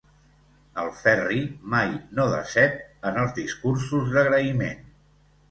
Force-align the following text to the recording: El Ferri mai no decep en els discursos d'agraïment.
El 0.83 0.87
Ferri 1.01 1.43
mai 1.73 1.91
no 2.21 2.25
decep 2.33 2.81
en 3.11 3.21
els 3.25 3.37
discursos 3.37 4.11
d'agraïment. 4.17 4.83